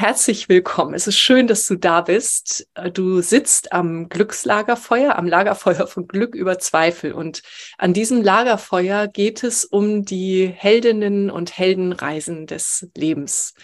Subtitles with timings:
[0.00, 0.94] Herzlich willkommen.
[0.94, 2.68] Es ist schön, dass du da bist.
[2.94, 7.12] Du sitzt am Glückslagerfeuer, am Lagerfeuer von Glück über Zweifel.
[7.12, 7.42] Und
[7.78, 13.54] an diesem Lagerfeuer geht es um die Heldinnen und Heldenreisen des Lebens.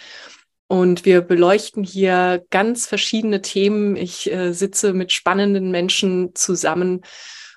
[0.66, 3.94] Und wir beleuchten hier ganz verschiedene Themen.
[3.94, 7.02] Ich äh, sitze mit spannenden Menschen zusammen.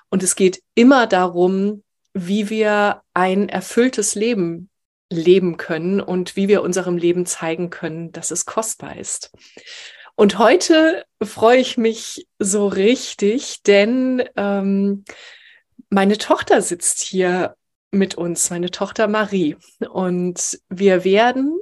[0.08, 1.82] Und es geht immer darum,
[2.14, 4.70] wie wir ein erfülltes Leben
[5.10, 9.30] leben können und wie wir unserem Leben zeigen können, dass es kostbar ist.
[10.16, 15.04] Und heute freue ich mich so richtig, denn ähm,
[15.90, 17.54] meine Tochter sitzt hier
[17.90, 19.56] mit uns, meine Tochter Marie.
[19.88, 21.58] Und wir werden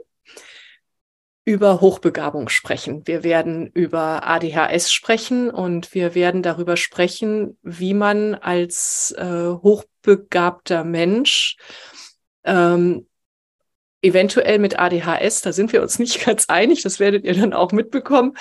[1.45, 3.06] über Hochbegabung sprechen.
[3.06, 10.83] Wir werden über ADHS sprechen und wir werden darüber sprechen, wie man als äh, hochbegabter
[10.83, 11.56] Mensch
[12.43, 13.06] ähm,
[14.06, 17.72] eventuell mit ADHS, da sind wir uns nicht ganz einig, das werdet ihr dann auch
[17.72, 18.37] mitbekommen,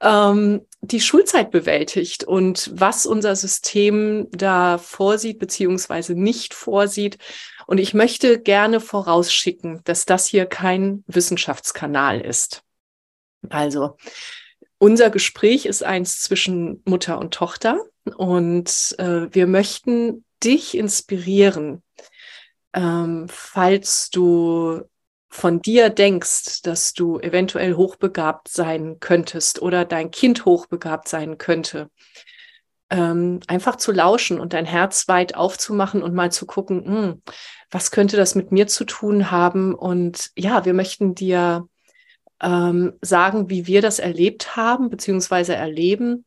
[0.00, 7.18] ähm, die Schulzeit bewältigt und was unser System da vorsieht beziehungsweise nicht vorsieht.
[7.66, 12.62] Und ich möchte gerne vorausschicken, dass das hier kein Wissenschaftskanal ist.
[13.48, 13.96] Also
[14.78, 17.84] unser Gespräch ist eins zwischen Mutter und Tochter
[18.16, 21.82] und äh, wir möchten dich inspirieren,
[22.72, 24.82] ähm, falls du
[25.30, 31.88] von dir denkst, dass du eventuell hochbegabt sein könntest oder dein Kind hochbegabt sein könnte,
[32.90, 37.22] ähm, einfach zu lauschen und dein Herz weit aufzumachen und mal zu gucken, mh, hm,
[37.70, 39.72] was könnte das mit mir zu tun haben?
[39.76, 41.68] Und ja, wir möchten dir
[42.42, 46.26] ähm, sagen, wie wir das erlebt haben, beziehungsweise erleben.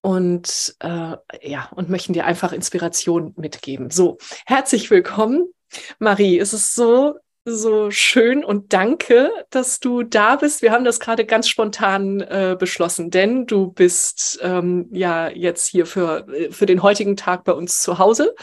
[0.00, 3.90] Und äh, ja, und möchten dir einfach Inspiration mitgeben.
[3.90, 4.16] So,
[4.46, 5.52] herzlich willkommen.
[5.98, 7.16] Marie, es ist so
[7.56, 10.62] so schön und danke, dass du da bist.
[10.62, 15.86] Wir haben das gerade ganz spontan äh, beschlossen, denn du bist ähm, ja jetzt hier
[15.86, 18.34] für, äh, für den heutigen Tag bei uns zu Hause.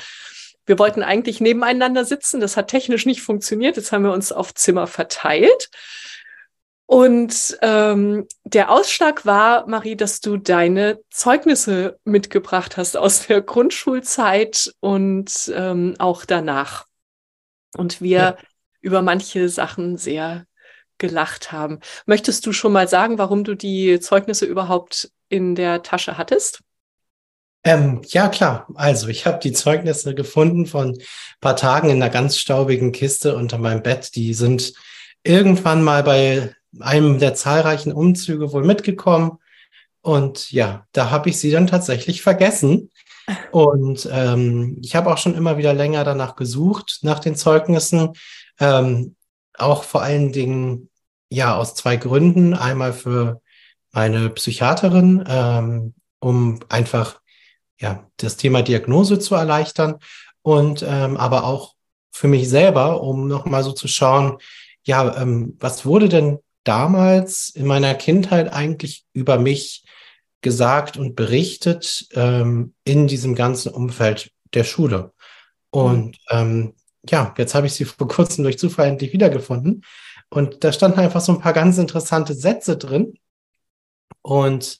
[0.65, 2.39] Wir wollten eigentlich nebeneinander sitzen.
[2.39, 3.77] Das hat technisch nicht funktioniert.
[3.77, 5.69] Jetzt haben wir uns auf Zimmer verteilt.
[6.87, 14.71] Und ähm, der Ausschlag war, Marie, dass du deine Zeugnisse mitgebracht hast aus der Grundschulzeit
[14.81, 16.85] und ähm, auch danach.
[17.75, 18.37] Und wir ja
[18.85, 20.45] über manche Sachen sehr
[20.99, 21.79] gelacht haben.
[22.05, 26.61] Möchtest du schon mal sagen, warum du die Zeugnisse überhaupt in der Tasche hattest?
[27.63, 28.67] Ähm, ja, klar.
[28.75, 31.03] Also ich habe die Zeugnisse gefunden von ein
[31.41, 34.15] paar Tagen in einer ganz staubigen Kiste unter meinem Bett.
[34.15, 34.73] Die sind
[35.23, 39.39] irgendwann mal bei einem der zahlreichen Umzüge wohl mitgekommen.
[40.01, 42.91] Und ja, da habe ich sie dann tatsächlich vergessen.
[43.51, 48.13] Und ähm, ich habe auch schon immer wieder länger danach gesucht, nach den Zeugnissen.
[48.59, 49.15] Ähm,
[49.57, 50.89] auch vor allen Dingen
[51.29, 52.53] ja aus zwei Gründen.
[52.53, 53.41] Einmal für
[53.91, 57.21] meine Psychiaterin, ähm, um einfach
[57.79, 59.95] ja das Thema Diagnose zu erleichtern
[60.41, 61.73] und ähm, aber auch
[62.11, 64.37] für mich selber, um nochmal so zu schauen,
[64.85, 69.83] ja, ähm, was wurde denn damals in meiner Kindheit eigentlich über mich
[70.41, 75.13] gesagt und berichtet ähm, in diesem ganzen Umfeld der Schule?
[75.71, 76.73] Und ähm,
[77.09, 79.83] ja, jetzt habe ich sie vor kurzem durch Zufall endlich wiedergefunden.
[80.29, 83.17] Und da standen einfach so ein paar ganz interessante Sätze drin.
[84.21, 84.79] Und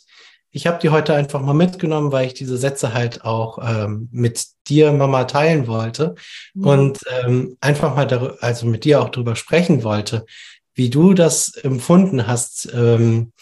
[0.51, 4.45] ich habe die heute einfach mal mitgenommen, weil ich diese Sätze halt auch ähm, mit
[4.67, 6.15] dir, Mama, teilen wollte
[6.53, 6.67] mhm.
[6.67, 10.25] und ähm, einfach mal darüber, also mit dir auch darüber sprechen wollte,
[10.73, 13.33] wie du das empfunden hast ähm,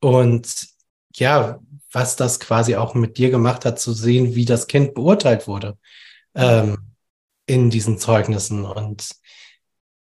[0.00, 0.66] und
[1.14, 1.60] ja,
[1.92, 5.76] was das quasi auch mit dir gemacht hat, zu sehen, wie das Kind beurteilt wurde
[6.34, 6.78] ähm,
[7.50, 9.10] in diesen Zeugnissen und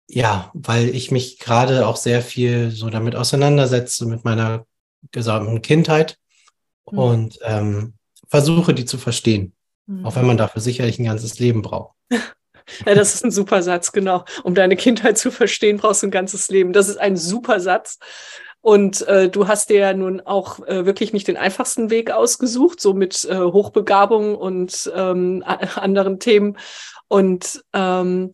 [0.09, 4.65] ja, weil ich mich gerade auch sehr viel so damit auseinandersetze mit meiner
[5.11, 6.17] gesamten Kindheit
[6.89, 6.97] mhm.
[6.97, 7.93] und ähm,
[8.27, 9.53] versuche, die zu verstehen.
[9.85, 10.05] Mhm.
[10.05, 11.95] Auch wenn man dafür sicherlich ein ganzes Leben braucht.
[12.85, 14.25] Ja, das ist ein super Satz, genau.
[14.43, 16.73] Um deine Kindheit zu verstehen, brauchst du ein ganzes Leben.
[16.73, 17.97] Das ist ein super Satz.
[18.59, 22.81] Und äh, du hast dir ja nun auch äh, wirklich nicht den einfachsten Weg ausgesucht,
[22.81, 26.57] so mit äh, Hochbegabung und ähm, anderen Themen.
[27.07, 28.33] Und ähm,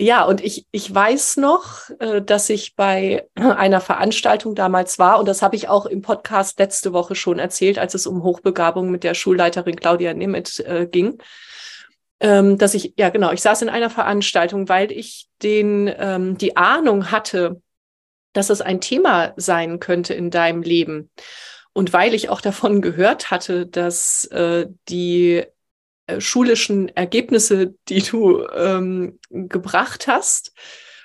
[0.00, 5.26] ja, und ich, ich weiß noch, äh, dass ich bei einer Veranstaltung damals war, und
[5.26, 9.02] das habe ich auch im Podcast letzte Woche schon erzählt, als es um Hochbegabung mit
[9.02, 11.18] der Schulleiterin Claudia Nemeth äh, ging,
[12.20, 16.56] ähm, dass ich, ja genau, ich saß in einer Veranstaltung, weil ich den, ähm, die
[16.56, 17.60] Ahnung hatte,
[18.32, 21.10] dass es ein Thema sein könnte in deinem Leben.
[21.72, 25.44] Und weil ich auch davon gehört hatte, dass äh, die
[26.18, 30.52] schulischen Ergebnisse, die du ähm, gebracht hast.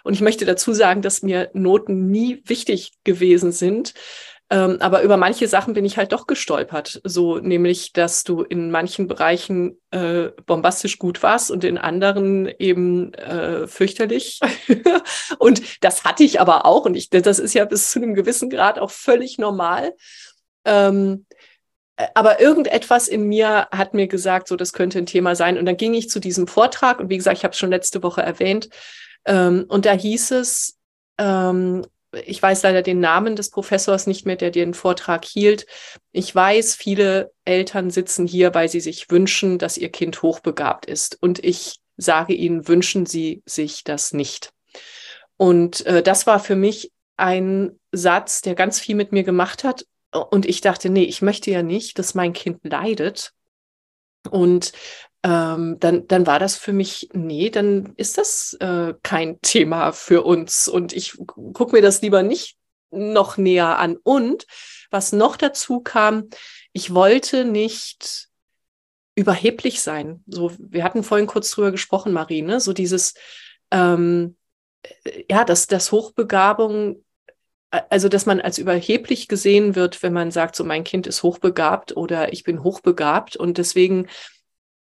[0.04, 3.94] Und ich möchte dazu sagen, dass mir Noten nie wichtig gewesen sind.
[4.50, 7.02] Ähm, aber über manche Sachen bin ich halt doch gestolpert.
[7.04, 13.14] So nämlich, dass du in manchen Bereichen äh, bombastisch gut warst und in anderen eben
[13.14, 14.42] äh, fürchterlich.
[15.40, 16.86] und das hatte ich aber auch.
[16.86, 19.94] Und ich, das ist ja bis zu einem gewissen Grad auch völlig normal.
[20.66, 21.36] Ähm, äh,
[22.16, 25.58] aber irgendetwas in mir hat mir gesagt, so das könnte ein Thema sein.
[25.58, 28.02] Und dann ging ich zu diesem Vortrag und wie gesagt, ich habe es schon letzte
[28.04, 28.70] Woche erwähnt.
[29.26, 30.78] Ähm, und da hieß es,
[31.18, 31.86] ähm,
[32.26, 35.66] ich weiß leider den Namen des Professors nicht mehr, der den Vortrag hielt.
[36.12, 41.18] Ich weiß, viele Eltern sitzen hier, weil sie sich wünschen, dass ihr Kind hochbegabt ist.
[41.22, 44.52] Und ich sage ihnen, wünschen sie sich das nicht.
[45.38, 49.86] Und äh, das war für mich ein Satz, der ganz viel mit mir gemacht hat
[50.14, 53.34] und ich dachte, nee, ich möchte ja nicht, dass mein Kind leidet.
[54.30, 54.72] Und
[55.24, 60.24] ähm, dann, dann war das für mich, nee, dann ist das äh, kein Thema für
[60.24, 60.68] uns.
[60.68, 62.58] Und ich gucke mir das lieber nicht
[62.92, 63.98] noch näher an.
[64.04, 64.46] Und
[64.92, 66.30] was noch dazu kam,
[66.74, 68.30] ich wollte nicht
[69.16, 70.24] überheblich sein.
[70.28, 73.14] So, wir hatten vorhin kurz drüber gesprochen, Marine, so dieses,
[73.72, 74.36] ähm,
[75.04, 77.04] äh, ja, dass, dass Hochbegabung
[77.90, 81.98] also dass man als überheblich gesehen wird, wenn man sagt, so mein Kind ist hochbegabt
[81.98, 84.08] oder ich bin hochbegabt und deswegen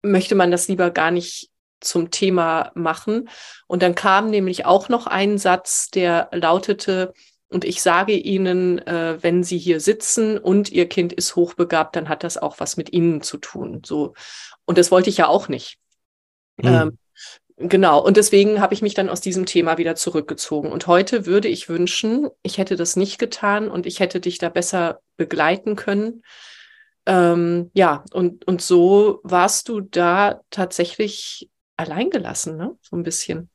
[0.02, 1.50] möchte man das lieber gar nicht
[1.80, 3.28] zum Thema machen.
[3.66, 7.12] Und dann kam nämlich auch noch ein Satz, der lautete,
[7.48, 12.08] und ich sage Ihnen, äh, wenn Sie hier sitzen und Ihr Kind ist hochbegabt, dann
[12.08, 13.82] hat das auch was mit Ihnen zu tun.
[13.84, 14.14] So.
[14.64, 15.78] Und das wollte ich ja auch nicht.
[16.56, 16.68] Mhm.
[16.68, 16.98] Ähm,
[17.58, 20.70] Genau, und deswegen habe ich mich dann aus diesem Thema wieder zurückgezogen.
[20.70, 24.50] Und heute würde ich wünschen, ich hätte das nicht getan und ich hätte dich da
[24.50, 26.22] besser begleiten können.
[27.06, 31.48] Ähm, ja, und, und so warst du da tatsächlich
[31.78, 32.76] alleingelassen, ne?
[32.82, 33.48] So ein bisschen.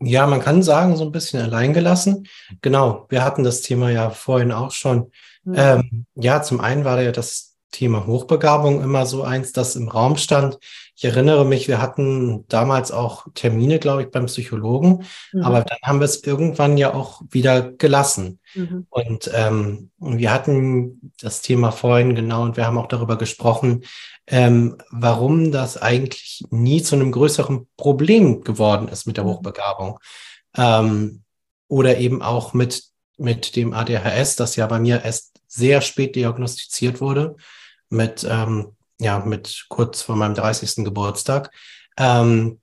[0.00, 2.28] Ja, man kann sagen, so ein bisschen alleingelassen.
[2.60, 5.10] Genau, wir hatten das Thema ja vorhin auch schon.
[5.44, 5.54] Mhm.
[5.56, 10.16] Ähm, ja, zum einen war ja das Thema Hochbegabung immer so eins, das im Raum
[10.16, 10.58] stand.
[10.98, 15.42] Ich erinnere mich, wir hatten damals auch Termine, glaube ich, beim Psychologen, mhm.
[15.42, 18.40] aber dann haben wir es irgendwann ja auch wieder gelassen.
[18.54, 18.86] Mhm.
[18.88, 23.84] Und ähm, wir hatten das Thema vorhin genau und wir haben auch darüber gesprochen,
[24.26, 29.28] ähm, warum das eigentlich nie zu einem größeren Problem geworden ist mit der mhm.
[29.28, 29.98] Hochbegabung.
[30.56, 31.24] Ähm,
[31.68, 32.84] oder eben auch mit,
[33.18, 37.36] mit dem ADHS, das ja bei mir erst sehr spät diagnostiziert wurde
[37.90, 40.84] mit, ähm, ja, mit kurz vor meinem 30.
[40.84, 41.50] Geburtstag.
[41.96, 42.60] Ähm,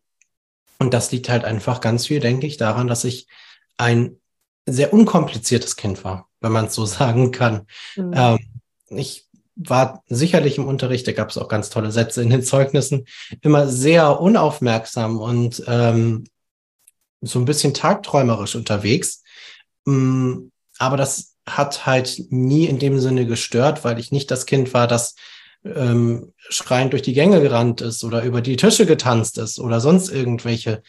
[0.80, 3.28] und das liegt halt einfach ganz viel, denke ich, daran, dass ich
[3.78, 4.20] ein
[4.66, 7.68] sehr unkompliziertes Kind war, wenn man es so sagen kann.
[7.96, 8.14] Mhm.
[8.16, 8.40] Ähm,
[8.90, 13.06] ich war sicherlich im Unterricht, da gab es auch ganz tolle Sätze in den Zeugnissen,
[13.42, 16.26] immer sehr unaufmerksam und ähm,
[17.22, 19.24] so ein bisschen tagträumerisch unterwegs.
[19.86, 20.48] Mm,
[20.80, 24.88] aber das hat halt nie in dem Sinne gestört, weil ich nicht das Kind war,
[24.88, 25.16] das
[25.66, 30.10] ähm, schreiend durch die Gänge gerannt ist oder über die Tische getanzt ist oder sonst
[30.10, 30.84] irgendwelche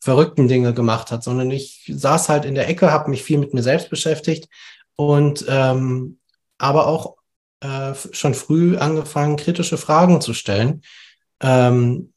[0.00, 3.54] verrückten Dinge gemacht hat, sondern ich saß halt in der Ecke, habe mich viel mit
[3.54, 4.48] mir selbst beschäftigt
[4.96, 6.18] und ähm,
[6.58, 7.16] aber auch
[7.60, 10.82] äh, schon früh angefangen, kritische Fragen zu stellen.
[11.40, 12.12] Ähm,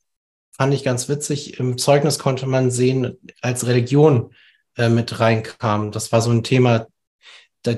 [0.51, 1.59] fand ich ganz witzig.
[1.59, 4.33] Im Zeugnis konnte man sehen, als Religion
[4.75, 5.91] äh, mit reinkam.
[5.91, 6.87] Das war so ein Thema,
[7.63, 7.75] da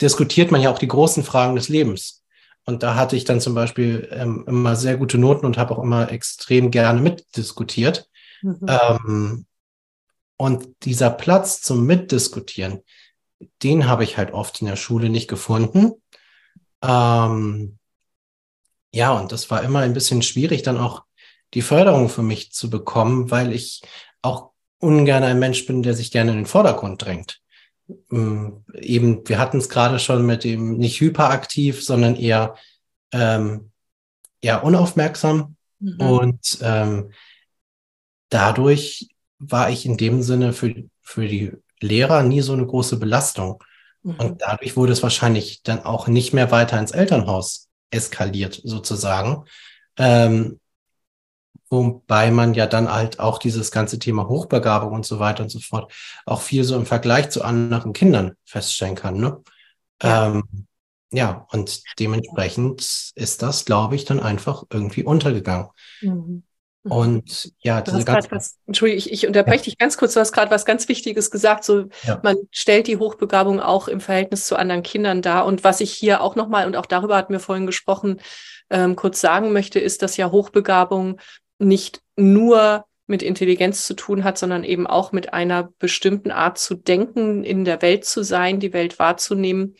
[0.00, 2.23] diskutiert man ja auch die großen Fragen des Lebens.
[2.66, 5.82] Und da hatte ich dann zum Beispiel ähm, immer sehr gute Noten und habe auch
[5.82, 8.08] immer extrem gerne mitdiskutiert.
[8.42, 8.66] Mhm.
[8.68, 9.46] Ähm,
[10.36, 12.82] und dieser Platz zum Mitdiskutieren,
[13.62, 15.92] den habe ich halt oft in der Schule nicht gefunden.
[16.82, 17.78] Ähm,
[18.92, 21.04] ja, und das war immer ein bisschen schwierig, dann auch
[21.52, 23.82] die Förderung für mich zu bekommen, weil ich
[24.22, 27.40] auch ungern ein Mensch bin, der sich gerne in den Vordergrund drängt.
[28.10, 32.56] Ähm, eben, wir hatten es gerade schon mit dem nicht hyperaktiv, sondern eher,
[33.12, 33.70] ähm,
[34.40, 35.56] eher unaufmerksam.
[35.80, 36.00] Mhm.
[36.00, 37.10] Und ähm,
[38.28, 43.62] dadurch war ich in dem Sinne für, für die Lehrer nie so eine große Belastung.
[44.02, 44.14] Mhm.
[44.16, 49.44] Und dadurch wurde es wahrscheinlich dann auch nicht mehr weiter ins Elternhaus eskaliert, sozusagen.
[49.96, 50.60] Ähm,
[51.74, 55.60] wobei man ja dann halt auch dieses ganze Thema Hochbegabung und so weiter und so
[55.60, 55.92] fort
[56.26, 59.18] auch viel so im Vergleich zu anderen Kindern feststellen kann.
[59.18, 59.42] Ne?
[60.02, 60.28] Ja.
[60.28, 60.66] Ähm,
[61.12, 65.68] ja, und dementsprechend ist das, glaube ich, dann einfach irgendwie untergegangen.
[66.00, 66.42] Mhm.
[66.86, 68.30] Und ja, du diese ganze.
[68.30, 69.62] Was, Entschuldige, ich, ich unterbreche ja.
[69.64, 70.12] dich ganz kurz.
[70.12, 71.64] Du hast gerade was ganz Wichtiges gesagt.
[71.64, 72.20] So, ja.
[72.22, 75.46] man stellt die Hochbegabung auch im Verhältnis zu anderen Kindern dar.
[75.46, 78.20] Und was ich hier auch nochmal, und auch darüber hatten wir vorhin gesprochen,
[78.68, 81.20] ähm, kurz sagen möchte, ist, dass ja Hochbegabung
[81.64, 86.74] nicht nur mit Intelligenz zu tun hat, sondern eben auch mit einer bestimmten Art zu
[86.74, 89.76] denken, in der Welt zu sein, die Welt wahrzunehmen.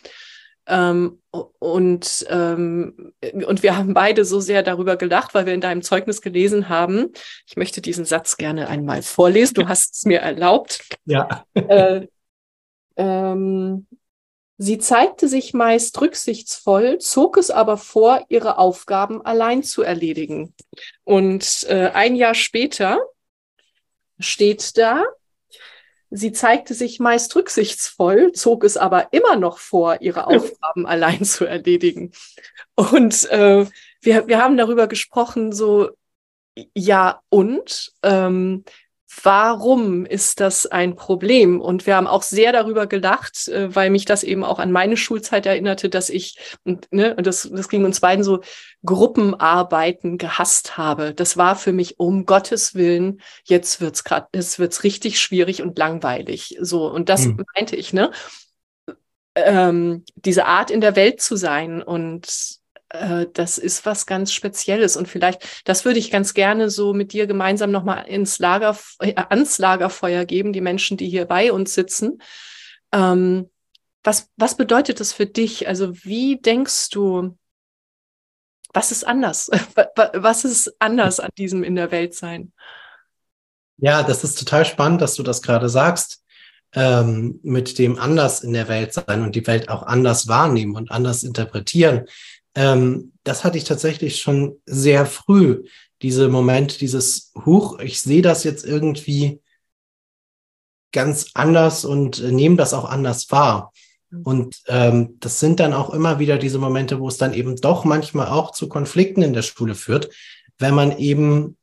[0.66, 3.12] Ähm, und, ähm,
[3.46, 7.12] und wir haben beide so sehr darüber gelacht, weil wir in deinem Zeugnis gelesen haben.
[7.46, 9.54] Ich möchte diesen Satz gerne einmal vorlesen.
[9.54, 10.86] Du hast es mir erlaubt.
[11.04, 11.44] Ja.
[11.54, 12.06] Äh,
[12.96, 13.86] ähm,
[14.56, 20.54] Sie zeigte sich meist rücksichtsvoll, zog es aber vor, ihre Aufgaben allein zu erledigen.
[21.02, 23.00] Und äh, ein Jahr später
[24.20, 25.04] steht da,
[26.10, 31.44] sie zeigte sich meist rücksichtsvoll, zog es aber immer noch vor, ihre Aufgaben allein zu
[31.44, 32.12] erledigen.
[32.76, 33.66] Und äh,
[34.00, 35.90] wir, wir haben darüber gesprochen, so,
[36.74, 38.64] ja, und ähm,
[39.22, 41.60] warum ist das ein Problem?
[41.60, 44.96] Und wir haben auch sehr darüber gelacht, äh, weil mich das eben auch an meine
[44.96, 48.40] Schulzeit erinnerte, dass ich, und, ne, und das, das ging uns beiden so,
[48.84, 51.14] Gruppenarbeiten gehasst habe.
[51.14, 55.78] Das war für mich um Gottes Willen, jetzt wird's gerade, es wird's richtig schwierig und
[55.78, 56.56] langweilig.
[56.60, 57.44] So, und das hm.
[57.54, 58.10] meinte ich, ne?
[59.36, 62.62] Ähm, diese Art in der Welt zu sein und
[62.94, 64.96] äh, das ist was ganz Spezielles.
[64.96, 69.14] Und vielleicht, das würde ich ganz gerne so mit dir gemeinsam nochmal ins Lager, äh,
[69.16, 72.22] ans Lagerfeuer geben, die Menschen, die hier bei uns sitzen.
[72.92, 73.50] Ähm,
[74.02, 75.66] was, was bedeutet das für dich?
[75.66, 77.36] Also wie denkst du,
[78.72, 79.50] was ist anders?
[80.14, 82.52] Was ist anders an diesem in der Welt sein?
[83.76, 86.24] Ja, das ist total spannend, dass du das gerade sagst,
[86.72, 90.90] ähm, mit dem anders in der Welt sein und die Welt auch anders wahrnehmen und
[90.90, 92.06] anders interpretieren
[92.54, 95.64] ähm, das hatte ich tatsächlich schon sehr früh,
[96.02, 99.40] diese Moment, dieses Huch, ich sehe das jetzt irgendwie
[100.92, 103.72] ganz anders und äh, nehme das auch anders wahr.
[104.10, 104.22] Mhm.
[104.22, 107.84] Und ähm, das sind dann auch immer wieder diese Momente, wo es dann eben doch
[107.84, 110.10] manchmal auch zu Konflikten in der Schule führt,
[110.58, 111.56] wenn man eben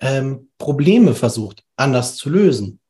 [0.00, 2.80] ähm, Probleme versucht, anders zu lösen.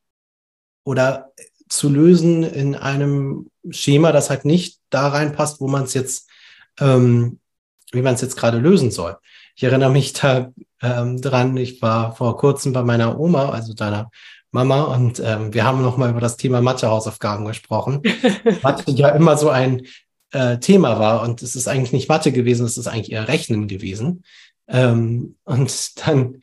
[0.83, 1.31] Oder
[1.69, 6.29] zu lösen in einem Schema, das halt nicht da reinpasst, wo man es jetzt
[6.79, 7.39] ähm,
[7.91, 9.17] wie man es jetzt gerade lösen soll.
[9.55, 14.11] Ich erinnere mich da ähm, dran, ich war vor kurzem bei meiner Oma, also deiner
[14.51, 18.01] Mama, und ähm, wir haben nochmal über das Thema Mathe-Hausaufgaben gesprochen.
[18.63, 19.85] Mathe ja immer so ein
[20.31, 23.67] äh, Thema war und es ist eigentlich nicht Mathe gewesen, es ist eigentlich eher Rechnen
[23.67, 24.23] gewesen.
[24.67, 26.41] Ähm, und dann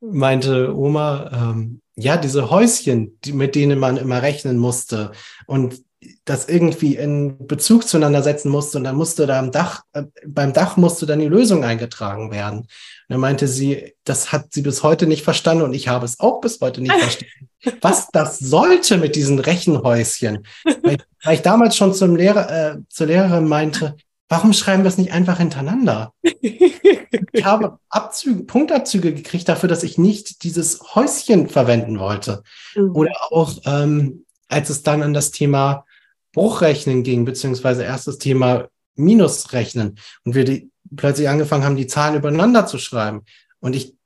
[0.00, 5.12] meinte Oma, ähm, ja, diese Häuschen, die, mit denen man immer rechnen musste
[5.46, 5.82] und
[6.24, 10.52] das irgendwie in Bezug zueinander setzen musste und dann musste da am Dach, äh, beim
[10.52, 12.60] Dach musste dann die Lösung eingetragen werden.
[12.60, 12.68] Und
[13.08, 16.40] dann meinte sie, das hat sie bis heute nicht verstanden und ich habe es auch
[16.40, 17.48] bis heute nicht verstanden,
[17.80, 20.46] was das sollte mit diesen Rechenhäuschen.
[20.82, 23.96] Weil, weil ich damals schon zum Lehrer, äh, zur Lehrerin meinte,
[24.28, 26.12] warum schreiben wir es nicht einfach hintereinander?
[26.22, 32.42] ich habe Abzüge, Punktabzüge gekriegt dafür, dass ich nicht dieses Häuschen verwenden wollte.
[32.74, 32.94] Mhm.
[32.94, 35.84] Oder auch, ähm, als es dann an das Thema
[36.32, 42.16] Bruchrechnen ging, beziehungsweise erst das Thema Minusrechnen und wir die, plötzlich angefangen haben, die Zahlen
[42.16, 43.24] übereinander zu schreiben.
[43.60, 43.96] Und ich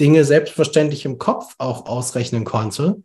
[0.00, 3.02] Dinge selbstverständlich im Kopf auch ausrechnen konnte.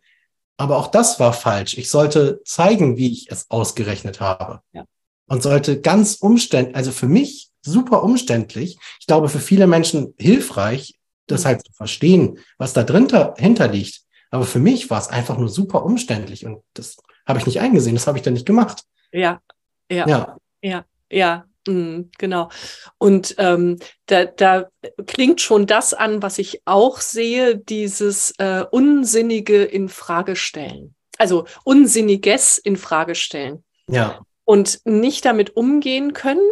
[0.56, 1.76] Aber auch das war falsch.
[1.76, 4.60] Ich sollte zeigen, wie ich es ausgerechnet habe.
[4.72, 4.84] Ja.
[5.26, 10.98] Und sollte ganz umständlich, also für mich super umständlich, ich glaube für viele Menschen hilfreich,
[11.26, 11.48] das mhm.
[11.48, 14.03] halt zu verstehen, was da drin hinter liegt.
[14.34, 17.94] Aber für mich war es einfach nur super umständlich und das habe ich nicht eingesehen,
[17.94, 18.82] das habe ich dann nicht gemacht.
[19.12, 19.40] Ja,
[19.88, 21.44] ja, ja, ja, ja.
[21.68, 22.50] Mhm, genau.
[22.98, 24.66] Und ähm, da, da
[25.06, 30.96] klingt schon das an, was ich auch sehe, dieses äh, Unsinnige in Frage stellen.
[31.16, 33.62] Also Unsinniges in Frage stellen.
[33.88, 34.20] Ja.
[34.44, 36.42] Und nicht damit umgehen können,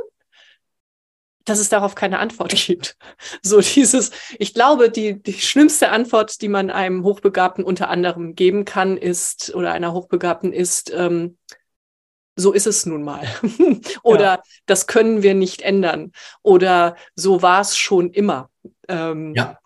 [1.45, 2.97] dass es darauf keine Antwort gibt.
[3.43, 8.65] So dieses, ich glaube, die, die schlimmste Antwort, die man einem Hochbegabten unter anderem geben
[8.65, 11.37] kann, ist, oder einer Hochbegabten ist, ähm,
[12.37, 13.27] so ist es nun mal.
[14.03, 14.43] oder ja.
[14.67, 16.13] das können wir nicht ändern.
[16.43, 18.51] Oder so war es schon immer.
[18.89, 19.59] Ähm, ja.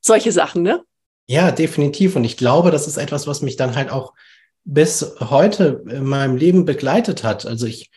[0.00, 0.82] Solche Sachen, ne?
[1.26, 2.16] Ja, definitiv.
[2.16, 4.14] Und ich glaube, das ist etwas, was mich dann halt auch
[4.64, 7.46] bis heute in meinem Leben begleitet hat.
[7.46, 7.90] Also ich,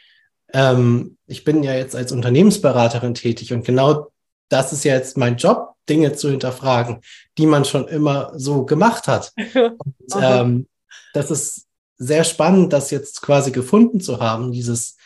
[0.54, 4.12] ähm, ich bin ja jetzt als Unternehmensberaterin tätig und genau
[4.50, 7.02] das ist ja jetzt mein Job, Dinge zu hinterfragen,
[7.38, 9.34] die man schon immer so gemacht hat.
[9.56, 10.68] Und, ähm,
[11.14, 11.68] das ist
[11.98, 14.98] sehr spannend, das jetzt quasi gefunden zu haben, dieses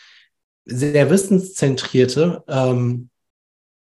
[0.64, 3.10] sehr wissenszentrierte, ähm,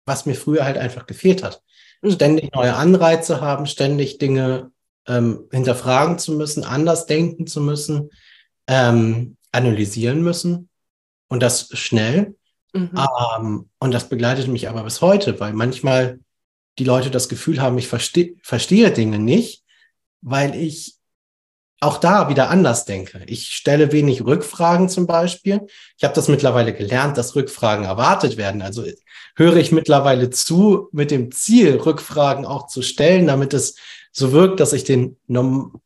[0.06, 1.62] was mir früher halt einfach gefehlt hat.
[2.02, 2.12] Mhm.
[2.12, 4.72] Ständig neue Anreize haben, ständig Dinge
[5.08, 8.10] ähm, hinterfragen zu müssen, anders denken zu müssen,
[8.68, 10.70] ähm, analysieren müssen
[11.28, 12.36] und das schnell.
[12.74, 12.92] Mhm.
[13.38, 16.20] Ähm, und das begleitet mich aber bis heute, weil manchmal
[16.78, 19.64] die Leute das Gefühl haben, ich verste verstehe Dinge nicht,
[20.22, 20.96] weil ich
[21.82, 23.22] auch da wieder anders denke.
[23.28, 25.68] Ich stelle wenig Rückfragen zum Beispiel.
[25.98, 28.62] Ich habe das mittlerweile gelernt, dass Rückfragen erwartet werden.
[28.62, 28.84] Also
[29.36, 33.76] höre ich mittlerweile zu mit dem Ziel, Rückfragen auch zu stellen, damit es
[34.12, 35.82] so wirkt, dass ich den norm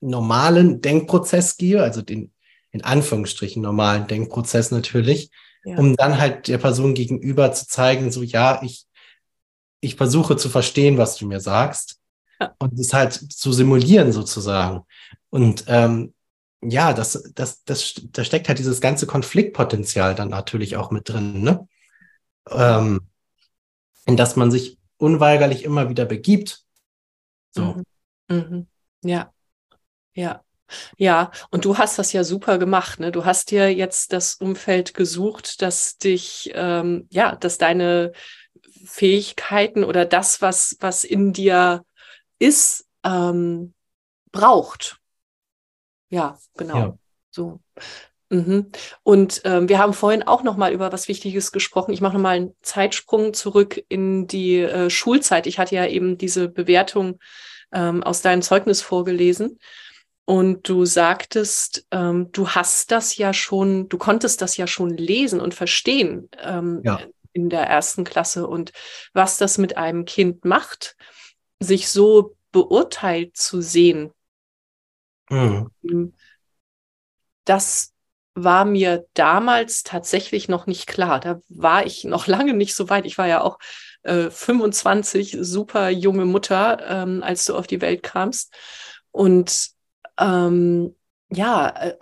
[0.00, 2.32] normalen Denkprozess gehe, also den
[2.72, 5.30] in Anführungsstrichen normalen Denkprozess natürlich,
[5.64, 5.76] ja.
[5.76, 8.86] um dann halt der Person gegenüber zu zeigen, so ja, ich,
[9.80, 12.00] ich versuche zu verstehen, was du mir sagst
[12.58, 14.84] und es halt zu simulieren sozusagen.
[15.30, 16.14] Und ähm,
[16.62, 21.42] ja, das, das, das, da steckt halt dieses ganze Konfliktpotenzial dann natürlich auch mit drin,
[21.42, 21.68] ne?
[22.50, 23.08] Ähm,
[24.06, 26.64] in das man sich unweigerlich immer wieder begibt.
[27.50, 27.82] So.
[28.28, 28.36] Mhm.
[28.36, 28.66] Mhm.
[29.04, 29.32] Ja,
[30.14, 30.42] ja.
[30.96, 33.00] Ja, und du hast das ja super gemacht.
[33.00, 33.12] Ne?
[33.12, 38.12] Du hast dir jetzt das Umfeld gesucht, das dich, ähm, ja, dass deine
[38.84, 41.84] Fähigkeiten oder das, was, was in dir
[42.38, 43.74] ist, ähm,
[44.32, 44.98] braucht.
[46.10, 46.76] Ja, genau.
[46.76, 46.98] Ja.
[47.30, 47.60] So.
[48.32, 48.70] Mhm.
[49.02, 51.92] Und ähm, wir haben vorhin auch noch mal über was Wichtiges gesprochen.
[51.92, 55.46] Ich mache noch mal einen Zeitsprung zurück in die äh, Schulzeit.
[55.46, 57.18] Ich hatte ja eben diese Bewertung
[57.72, 59.58] ähm, aus deinem Zeugnis vorgelesen.
[60.24, 65.40] Und du sagtest, ähm, du hast das ja schon, du konntest das ja schon lesen
[65.40, 67.00] und verstehen ähm, ja.
[67.32, 68.72] in der ersten Klasse und
[69.12, 70.96] was das mit einem Kind macht
[71.58, 74.12] sich so beurteilt zu sehen,
[75.30, 75.70] mhm.
[75.82, 76.14] Ähm,
[77.44, 77.92] das
[78.34, 81.20] war mir damals tatsächlich noch nicht klar.
[81.20, 83.06] Da war ich noch lange nicht so weit.
[83.06, 83.58] Ich war ja auch
[84.02, 88.54] äh, 25, super junge Mutter, ähm, als du auf die Welt kamst.
[89.10, 89.71] Und
[90.18, 90.94] ähm,
[91.30, 91.96] ja, äh,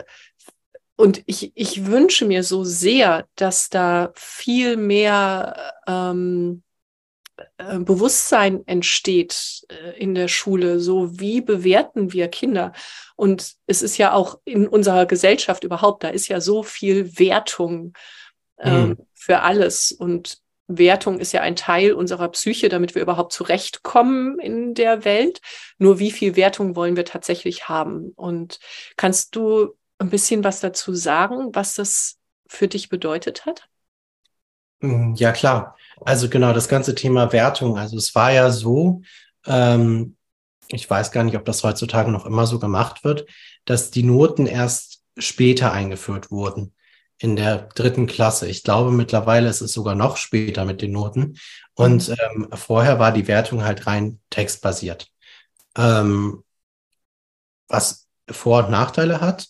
[0.96, 6.62] und ich, ich wünsche mir so sehr, dass da viel mehr ähm,
[7.57, 10.79] äh, Bewusstsein entsteht äh, in der Schule.
[10.79, 12.73] So wie bewerten wir Kinder?
[13.16, 17.94] Und es ist ja auch in unserer Gesellschaft überhaupt, da ist ja so viel Wertung
[18.59, 19.07] ähm, mhm.
[19.14, 19.92] für alles.
[19.92, 20.38] Und
[20.78, 25.40] Wertung ist ja ein Teil unserer Psyche, damit wir überhaupt zurechtkommen in der Welt.
[25.78, 28.12] Nur wie viel Wertung wollen wir tatsächlich haben?
[28.16, 28.61] Und
[28.96, 33.68] kannst du ein bisschen was dazu sagen, was das für dich bedeutet hat?
[34.80, 35.76] Mm, ja, klar.
[36.02, 37.76] Also genau, das ganze Thema Wertung.
[37.76, 39.02] Also es war ja so,
[39.46, 40.16] ähm,
[40.68, 43.26] ich weiß gar nicht, ob das heutzutage noch immer so gemacht wird,
[43.64, 46.72] dass die Noten erst später eingeführt wurden
[47.20, 48.48] in der dritten Klasse.
[48.48, 51.37] Ich glaube mittlerweile ist es sogar noch später mit den Noten.
[51.74, 52.14] Und mhm.
[52.35, 55.09] ähm, vorher war die Wertung halt rein textbasiert.
[55.76, 56.42] Ähm,
[57.68, 59.48] was Vor- und Nachteile hat.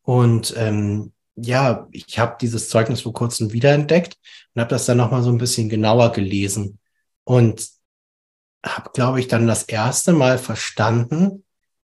[0.00, 4.16] Und ähm, ja, ich habe dieses Zeugnis vor kurzem wiederentdeckt
[4.54, 6.78] und habe das dann nochmal so ein bisschen genauer gelesen
[7.24, 7.68] und
[8.64, 11.44] habe, glaube ich, dann das erste Mal verstanden,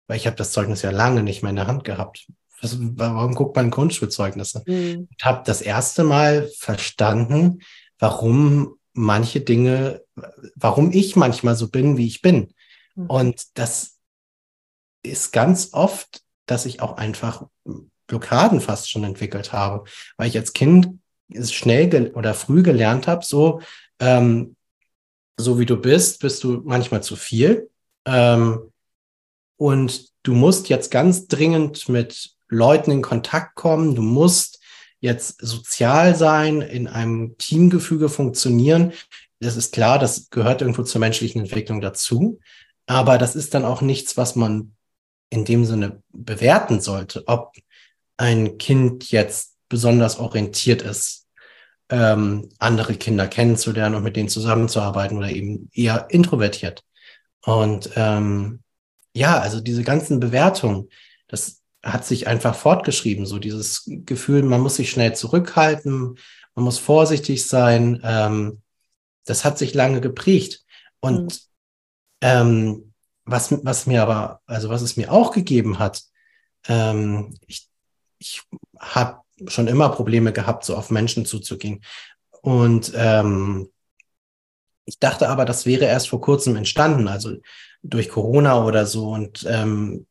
[0.08, 2.28] weil ich habe das Zeugnis ja lange nicht mehr in der Hand gehabt.
[2.64, 4.64] Was, warum guckt man Grundschulzeugnisse?
[4.66, 5.08] Mhm.
[5.16, 7.60] Ich habe das erste Mal verstanden,
[8.00, 10.02] warum manche Dinge,
[10.56, 12.54] warum ich manchmal so bin, wie ich bin.
[12.96, 13.06] Mhm.
[13.08, 13.98] Und das
[15.04, 17.46] ist ganz oft, dass ich auch einfach
[18.08, 19.84] Blockaden fast schon entwickelt habe,
[20.18, 21.00] weil ich als Kind
[21.42, 23.62] schnell oder früh gelernt habe, so,
[24.00, 24.56] ähm,
[25.38, 27.70] so wie du bist, bist du manchmal zu viel.
[28.06, 28.72] Ähm,
[29.58, 33.96] und du musst jetzt ganz dringend mit Leuten in Kontakt kommen.
[33.96, 34.60] Du musst
[35.00, 38.94] jetzt sozial sein, in einem Teamgefüge funktionieren.
[39.40, 42.40] Das ist klar, das gehört irgendwo zur menschlichen Entwicklung dazu.
[42.86, 44.74] Aber das ist dann auch nichts, was man
[45.30, 47.54] in dem Sinne bewerten sollte, ob
[48.18, 51.28] ein Kind jetzt besonders orientiert ist,
[51.90, 56.84] ähm, andere Kinder kennenzulernen und mit denen zusammenzuarbeiten oder eben eher introvertiert.
[57.42, 58.62] Und ähm,
[59.14, 60.90] ja, also diese ganzen Bewertungen,
[61.28, 66.18] das hat sich einfach fortgeschrieben, so dieses Gefühl, man muss sich schnell zurückhalten,
[66.56, 68.00] man muss vorsichtig sein.
[68.04, 68.62] Ähm,
[69.26, 70.64] das hat sich lange geprägt.
[71.02, 71.40] Und mhm.
[72.22, 72.94] ähm,
[73.26, 76.04] was, was mir aber, also was es mir auch gegeben hat,
[76.68, 77.70] ähm, ich,
[78.18, 78.42] ich
[78.80, 81.84] habe schon immer Probleme gehabt, so auf Menschen zuzugehen.
[82.42, 83.70] Und ähm,
[84.86, 87.36] ich dachte aber, das wäre erst vor kurzem entstanden, also
[87.82, 89.10] durch Corona oder so.
[89.10, 90.06] Und, ähm,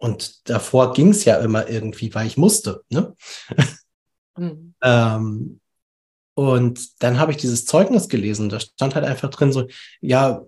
[0.00, 2.84] und davor ging es ja immer irgendwie, weil ich musste.
[2.88, 3.14] Ne?
[4.36, 4.74] Mhm.
[4.82, 5.60] ähm,
[6.34, 8.48] und dann habe ich dieses Zeugnis gelesen.
[8.48, 9.68] Da stand halt einfach drin so,
[10.00, 10.42] ja,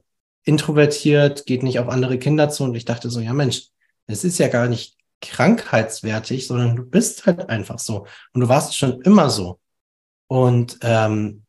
[0.45, 2.65] introvertiert, geht nicht auf andere Kinder zu.
[2.65, 3.69] Und ich dachte so, ja Mensch,
[4.07, 8.07] es ist ja gar nicht krankheitswertig, sondern du bist halt einfach so.
[8.33, 9.61] Und du warst schon immer so.
[10.29, 11.45] Und ähm,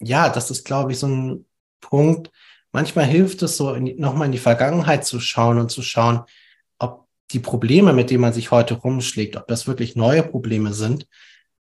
[0.00, 1.46] ja, das ist, glaube ich, so ein
[1.80, 2.32] Punkt.
[2.72, 6.24] Manchmal hilft es so, nochmal in die Vergangenheit zu schauen und zu schauen,
[7.32, 11.06] die Probleme, mit denen man sich heute rumschlägt, ob das wirklich neue Probleme sind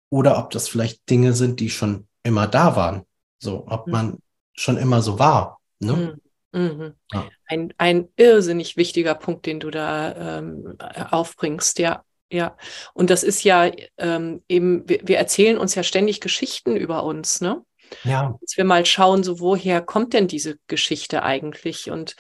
[0.09, 3.03] oder ob das vielleicht Dinge sind, die schon immer da waren.
[3.39, 3.91] So, ob mhm.
[3.91, 4.17] man
[4.53, 5.59] schon immer so war.
[5.79, 5.93] Ne?
[5.93, 6.21] Mhm.
[6.51, 6.93] Mhm.
[7.11, 7.29] Ja.
[7.45, 10.77] Ein, ein irrsinnig wichtiger Punkt, den du da ähm,
[11.11, 12.03] aufbringst, ja.
[12.31, 12.55] Ja,
[12.93, 17.41] und das ist ja ähm, eben, wir, wir erzählen uns ja ständig Geschichten über uns,
[17.41, 17.63] ne?
[18.03, 18.37] Ja.
[18.41, 21.89] Dass wir mal schauen, so woher kommt denn diese Geschichte eigentlich?
[21.89, 22.15] Und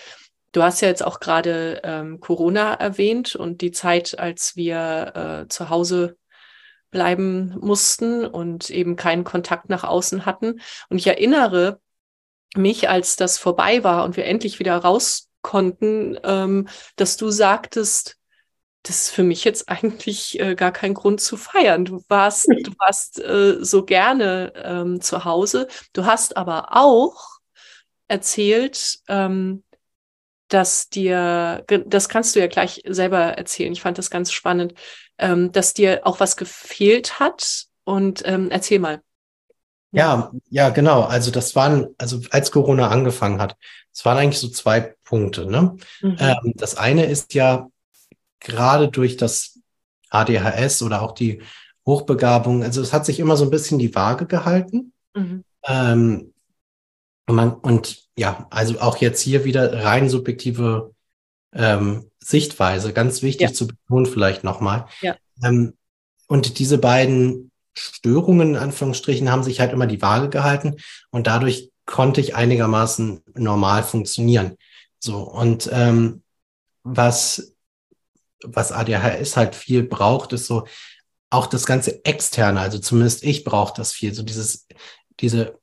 [0.51, 5.47] du hast ja jetzt auch gerade ähm, Corona erwähnt und die Zeit, als wir äh,
[5.49, 6.17] zu Hause
[6.91, 10.59] bleiben mussten und eben keinen Kontakt nach außen hatten.
[10.89, 11.79] Und ich erinnere
[12.55, 18.17] mich, als das vorbei war und wir endlich wieder raus konnten, ähm, dass du sagtest,
[18.83, 21.85] das ist für mich jetzt eigentlich äh, gar kein Grund zu feiern.
[21.85, 25.67] Du warst, du warst äh, so gerne ähm, zu Hause.
[25.93, 27.39] Du hast aber auch
[28.07, 29.63] erzählt, ähm,
[30.49, 33.71] dass dir, das kannst du ja gleich selber erzählen.
[33.71, 34.73] Ich fand das ganz spannend,
[35.17, 37.65] ähm, dass dir auch was gefehlt hat.
[37.83, 39.01] Und ähm, erzähl mal.
[39.91, 41.03] Ja, ja, genau.
[41.03, 43.55] Also das waren, also als Corona angefangen hat,
[43.91, 45.45] es waren eigentlich so zwei Punkte.
[45.45, 45.77] Ne?
[46.01, 46.17] Mhm.
[46.19, 47.67] Ähm, das eine ist ja,
[48.39, 49.59] gerade durch das
[50.09, 51.41] ADHS oder auch die
[51.85, 54.93] Hochbegabung, also es hat sich immer so ein bisschen die Waage gehalten.
[55.13, 55.43] Mhm.
[55.65, 56.33] Ähm,
[57.29, 60.93] und, man, und ja, also auch jetzt hier wieder rein subjektive
[61.53, 63.53] ähm, Sichtweise, ganz wichtig ja.
[63.53, 64.87] zu betonen vielleicht nochmal.
[65.01, 65.15] Ja.
[65.43, 65.73] Ähm,
[66.27, 70.77] und diese beiden Störungen, in Anführungsstrichen, haben sich halt immer die Waage gehalten
[71.11, 74.57] und dadurch konnte ich einigermaßen normal funktionieren.
[74.99, 76.23] So, und ähm,
[76.83, 77.55] was
[78.43, 80.65] was ADHS halt viel braucht, ist so
[81.29, 84.65] auch das ganze externe, also zumindest ich brauche das viel, so dieses,
[85.19, 85.58] diese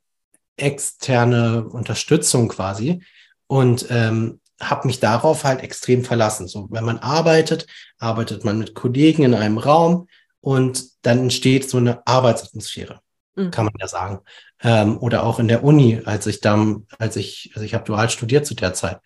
[0.57, 3.03] externe Unterstützung quasi
[3.47, 6.49] und ähm, habe mich darauf halt extrem verlassen.
[6.49, 7.67] So, wenn man arbeitet,
[7.99, 10.09] arbeitet man mit Kollegen in einem Raum
[10.41, 13.01] und dann entsteht so eine Arbeitsatmosphäre,
[13.35, 13.51] mhm.
[13.51, 14.21] kann man ja sagen.
[14.63, 18.09] Ähm, oder auch in der Uni, als ich dann, als ich, also ich habe dual
[18.09, 19.01] studiert zu der Zeit,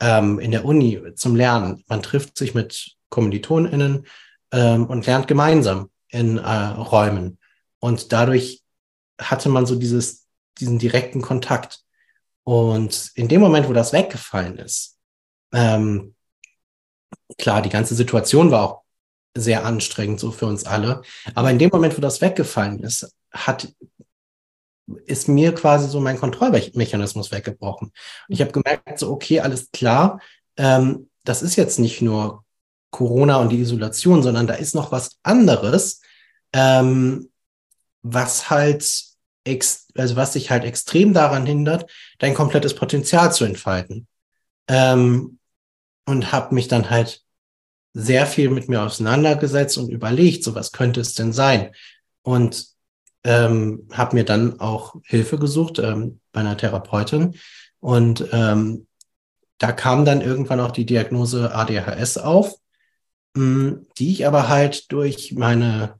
[0.00, 1.84] ähm, in der Uni zum Lernen.
[1.86, 4.06] Man trifft sich mit KommilitonInnen
[4.52, 7.38] ähm, und lernt gemeinsam in äh, Räumen.
[7.78, 8.62] Und dadurch
[9.20, 10.25] hatte man so dieses,
[10.60, 11.80] diesen direkten Kontakt.
[12.44, 14.98] Und in dem Moment, wo das weggefallen ist,
[15.52, 16.14] ähm,
[17.38, 18.82] klar, die ganze Situation war auch
[19.36, 21.02] sehr anstrengend so für uns alle.
[21.34, 23.68] Aber in dem Moment, wo das weggefallen ist, hat
[25.04, 27.88] ist mir quasi so mein Kontrollmechanismus weggebrochen.
[27.88, 30.20] Und ich habe gemerkt, so okay, alles klar,
[30.56, 32.44] ähm, das ist jetzt nicht nur
[32.90, 36.00] Corona und die Isolation, sondern da ist noch was anderes,
[36.52, 37.30] ähm,
[38.02, 39.15] was halt
[39.46, 44.06] ex also was sich halt extrem daran hindert, dein komplettes Potenzial zu entfalten.
[44.68, 45.38] Ähm,
[46.06, 47.22] und habe mich dann halt
[47.94, 51.72] sehr viel mit mir auseinandergesetzt und überlegt, so was könnte es denn sein?
[52.22, 52.66] Und
[53.24, 57.34] ähm, habe mir dann auch Hilfe gesucht ähm, bei einer Therapeutin
[57.80, 58.86] und ähm,
[59.58, 62.54] da kam dann irgendwann auch die Diagnose ADHS auf,
[63.34, 65.98] mh, die ich aber halt durch meine,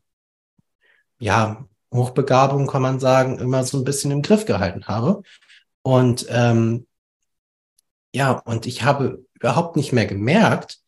[1.18, 5.22] ja, Hochbegabung, kann man sagen, immer so ein bisschen im Griff gehalten habe.
[5.82, 6.86] Und ähm,
[8.12, 10.78] ja, und ich habe überhaupt nicht mehr gemerkt,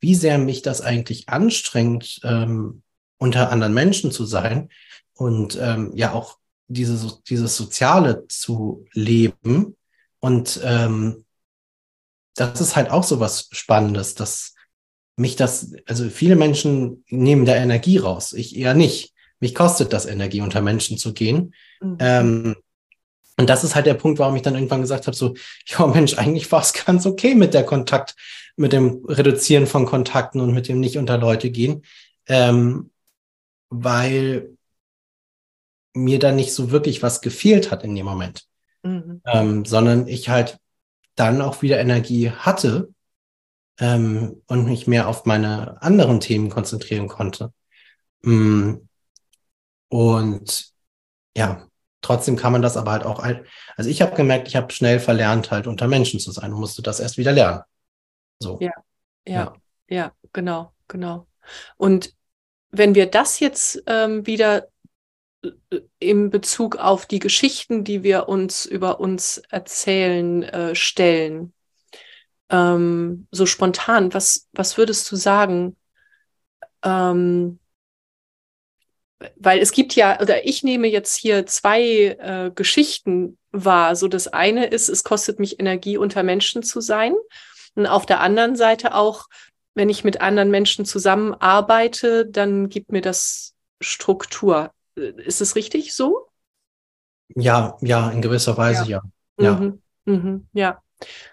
[0.00, 2.82] wie sehr mich das eigentlich anstrengt, ähm,
[3.18, 4.70] unter anderen Menschen zu sein
[5.14, 9.76] und ähm, ja auch diese, dieses Soziale zu leben.
[10.20, 11.24] Und ähm,
[12.34, 14.54] das ist halt auch so was Spannendes, dass
[15.16, 19.14] mich das, also viele Menschen nehmen da Energie raus, ich eher nicht.
[19.40, 21.54] Mich kostet das Energie, unter Menschen zu gehen.
[21.80, 21.96] Mhm.
[22.00, 22.56] Ähm,
[23.36, 25.34] und das ist halt der Punkt, warum ich dann irgendwann gesagt habe, so,
[25.66, 28.16] ja Mensch, eigentlich war es ganz okay mit der Kontakt,
[28.56, 31.82] mit dem Reduzieren von Kontakten und mit dem nicht unter Leute gehen,
[32.26, 32.90] ähm,
[33.70, 34.50] weil
[35.94, 38.46] mir da nicht so wirklich was gefehlt hat in dem Moment,
[38.82, 39.20] mhm.
[39.24, 40.58] ähm, sondern ich halt
[41.14, 42.88] dann auch wieder Energie hatte
[43.80, 47.52] ähm, und mich mehr auf meine anderen Themen konzentrieren konnte.
[48.22, 48.87] Mm.
[49.88, 50.72] Und
[51.36, 51.66] ja,
[52.00, 53.22] trotzdem kann man das aber halt auch,
[53.76, 56.82] also ich habe gemerkt, ich habe schnell verlernt, halt unter Menschen zu sein und musste
[56.82, 57.62] das erst wieder lernen.
[58.40, 58.58] So.
[58.60, 58.72] Ja,
[59.26, 59.52] ja, ja,
[59.88, 61.26] ja genau, genau.
[61.76, 62.14] Und
[62.70, 64.68] wenn wir das jetzt ähm, wieder
[65.42, 71.54] äh, im Bezug auf die Geschichten, die wir uns über uns erzählen, äh, stellen,
[72.50, 75.76] ähm, so spontan, was, was würdest du sagen?
[76.82, 77.58] Ähm,
[79.36, 83.96] weil es gibt ja, oder ich nehme jetzt hier zwei äh, Geschichten wahr.
[83.96, 87.14] So das eine ist, es kostet mich Energie, unter Menschen zu sein.
[87.74, 89.26] Und auf der anderen Seite auch,
[89.74, 94.72] wenn ich mit anderen Menschen zusammenarbeite, dann gibt mir das Struktur.
[94.94, 96.26] Ist es richtig so?
[97.34, 99.02] Ja, ja, in gewisser Weise ja.
[99.38, 99.44] Ja.
[99.44, 99.52] Ja.
[99.54, 100.82] Mhm, mhm, ja.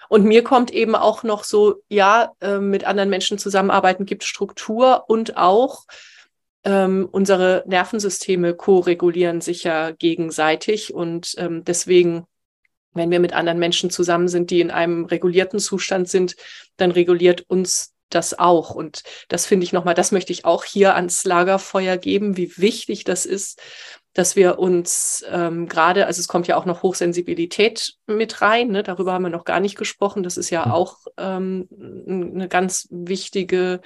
[0.10, 5.06] Und mir kommt eben auch noch so, ja, äh, mit anderen Menschen zusammenarbeiten gibt Struktur
[5.08, 5.86] und auch
[6.66, 12.26] ähm, unsere Nervensysteme ko-regulieren sich ja gegenseitig und ähm, deswegen
[12.96, 16.36] wenn wir mit anderen Menschen zusammen sind, die in einem regulierten Zustand sind,
[16.78, 18.72] dann reguliert uns das auch.
[18.72, 23.04] Und das finde ich nochmal, das möchte ich auch hier ans Lagerfeuer geben, wie wichtig
[23.04, 23.62] das ist,
[24.14, 28.82] dass wir uns ähm, gerade, also es kommt ja auch noch Hochsensibilität mit rein, ne?
[28.82, 30.24] darüber haben wir noch gar nicht gesprochen.
[30.24, 30.72] Das ist ja mhm.
[30.72, 31.68] auch ähm,
[32.08, 33.82] eine ganz wichtige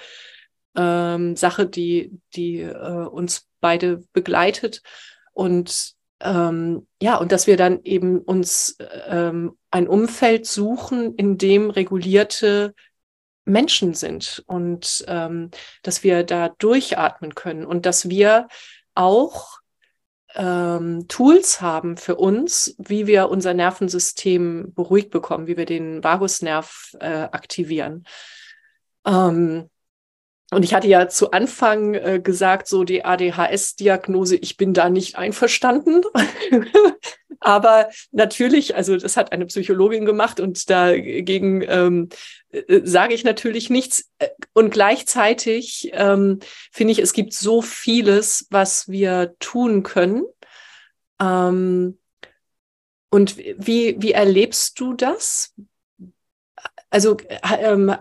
[0.76, 4.82] ähm, Sache, die, die äh, uns beide begleitet.
[5.34, 8.78] Und ähm, ja, und dass wir dann eben uns
[9.08, 12.74] ähm, ein Umfeld suchen, in dem regulierte
[13.46, 15.50] Menschen sind und ähm,
[15.82, 18.48] dass wir da durchatmen können und dass wir
[18.96, 19.60] auch
[20.36, 26.96] ähm, Tools haben für uns, wie wir unser Nervensystem beruhigt bekommen, wie wir den Vagusnerv
[27.00, 28.04] äh, aktivieren.
[29.06, 29.70] Ähm,
[30.52, 35.16] und ich hatte ja zu Anfang äh, gesagt, so die ADHS-Diagnose, ich bin da nicht
[35.16, 36.02] einverstanden.
[37.40, 42.10] Aber natürlich, also das hat eine Psychologin gemacht und dagegen ähm,
[42.52, 44.10] äh, sage ich natürlich nichts.
[44.54, 46.40] Und gleichzeitig ähm,
[46.72, 50.24] finde ich, es gibt so vieles, was wir tun können.
[51.22, 52.00] Ähm,
[53.12, 55.54] und wie, wie erlebst du das?
[56.90, 57.18] Also
[57.60, 57.96] ähm,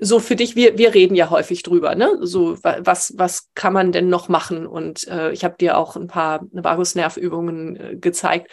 [0.00, 2.18] so für dich, wir, wir reden ja häufig drüber, ne?
[2.22, 4.66] So, was, was kann man denn noch machen?
[4.66, 8.50] Und äh, ich habe dir auch ein paar Vagusnervübungen äh, gezeigt.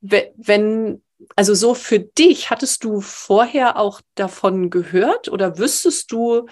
[0.00, 1.02] Wenn,
[1.36, 6.46] also so für dich, hattest du vorher auch davon gehört oder wüsstest du,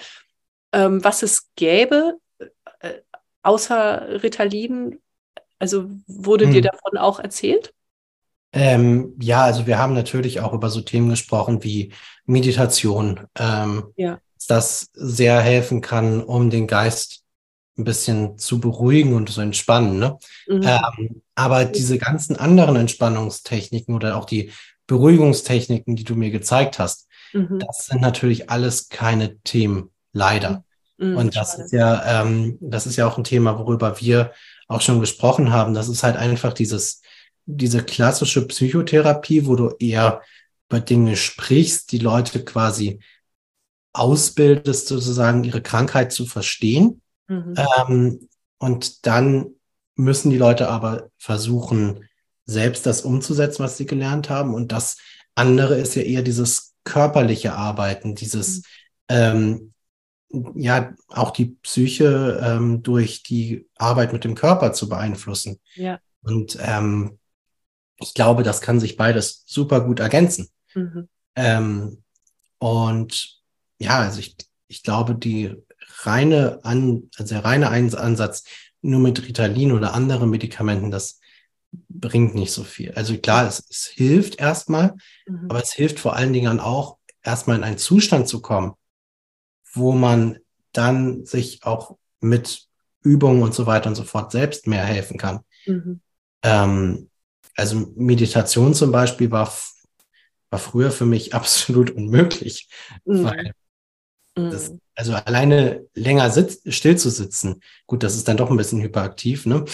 [0.73, 2.19] ähm, was es gäbe,
[2.81, 2.95] äh,
[3.43, 5.01] außer Ritalin?
[5.59, 6.53] Also wurde hm.
[6.53, 7.75] dir davon auch erzählt?
[8.53, 11.93] Ähm, ja, also wir haben natürlich auch über so Themen gesprochen wie
[12.29, 14.21] Meditation, ähm, ja.
[14.47, 17.23] das sehr helfen kann, um den Geist
[17.77, 19.99] ein bisschen zu beruhigen und zu entspannen.
[19.99, 20.19] Ne?
[20.47, 20.63] Mhm.
[20.63, 24.53] Ähm, aber diese ganzen anderen Entspannungstechniken oder auch die
[24.87, 27.61] Beruhigungstechniken, die du mir gezeigt hast, mhm.
[27.61, 30.65] das sind natürlich alles keine Themen, leider.
[30.99, 31.17] Mhm.
[31.17, 34.33] Und das ist ja, ähm, das ist ja auch ein Thema, worüber wir
[34.67, 35.73] auch schon gesprochen haben.
[35.73, 37.01] Das ist halt einfach dieses
[37.51, 40.21] diese klassische Psychotherapie, wo du eher
[40.69, 43.01] über Dinge sprichst, die Leute quasi
[43.93, 47.03] ausbildest, sozusagen ihre Krankheit zu verstehen.
[47.27, 47.55] Mhm.
[47.57, 48.29] Ähm,
[48.59, 49.55] und dann
[49.95, 52.05] müssen die Leute aber versuchen,
[52.45, 54.55] selbst das umzusetzen, was sie gelernt haben.
[54.55, 54.99] Und das
[55.35, 58.63] andere ist ja eher dieses körperliche Arbeiten, dieses, mhm.
[59.09, 59.73] ähm,
[60.55, 65.59] ja, auch die Psyche ähm, durch die Arbeit mit dem Körper zu beeinflussen.
[65.75, 65.99] Ja.
[66.23, 67.19] Und ähm,
[67.97, 70.49] ich glaube, das kann sich beides super gut ergänzen.
[70.75, 71.09] Mhm.
[71.37, 72.03] Ähm,
[72.59, 73.41] Und
[73.79, 75.55] ja, also ich, ich glaube, die
[76.03, 78.45] reine An, also der reine Ansatz
[78.83, 81.21] nur mit Ritalin oder anderen Medikamenten, das
[81.89, 82.93] bringt nicht so viel.
[82.93, 84.95] Also klar, es, es hilft erstmal,
[85.27, 85.47] mhm.
[85.49, 88.75] aber es hilft vor allen Dingen auch, erstmal in einen Zustand zu kommen,
[89.73, 90.39] wo man
[90.73, 92.67] dann sich auch mit
[93.03, 95.41] Übungen und so weiter und so fort selbst mehr helfen kann.
[95.67, 96.01] Mhm.
[96.43, 97.11] Ähm,
[97.57, 99.53] also Meditation zum Beispiel war,
[100.51, 102.69] war früher für mich absolut unmöglich,
[103.05, 103.25] mhm.
[103.25, 103.53] weil
[104.35, 104.81] das, mhm.
[104.95, 109.47] also alleine länger sitz, still zu sitzen, gut, das ist dann doch ein bisschen hyperaktiv,
[109.47, 109.65] ne?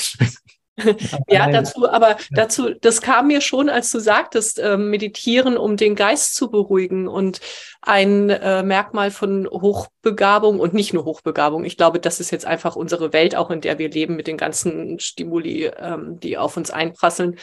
[1.28, 5.94] ja, dazu, aber dazu, das kam mir schon, als du sagtest, äh, meditieren, um den
[5.94, 7.40] Geist zu beruhigen und
[7.80, 11.64] ein äh, Merkmal von Hochbegabung und nicht nur Hochbegabung.
[11.64, 14.37] Ich glaube, das ist jetzt einfach unsere Welt, auch in der wir leben, mit den
[14.37, 17.37] ganzen Stimuli, ähm, die auf uns einprasseln,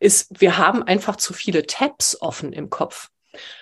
[0.00, 3.08] ist, wir haben einfach zu viele Tabs offen im Kopf.